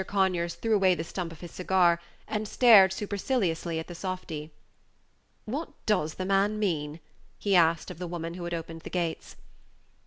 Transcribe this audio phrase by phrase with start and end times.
[0.07, 4.45] Conyers threw away the stump of his cigar, and stared superciliously at the softy.
[4.47, 6.99] Page 77 "What does the man mean?"
[7.37, 9.35] he asked of the woman who had opened the gates.